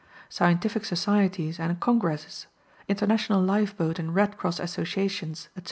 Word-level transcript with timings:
Scientific 0.29 0.83
societies 0.83 1.59
and 1.59 1.79
congresses, 1.79 2.47
international 2.87 3.39
life 3.39 3.77
boat 3.77 3.99
and 3.99 4.15
Red 4.15 4.35
Cross 4.35 4.59
associations, 4.59 5.41
etc. 5.55 5.59